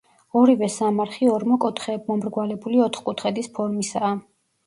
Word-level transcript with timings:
ორივე 0.39 0.67
სამარხი 0.75 1.27
ორმო 1.33 1.57
კუთხეებმომრგვალებული 1.65 2.81
ოთხკუთხედის 2.87 3.51
ფორმისაა. 3.59 4.11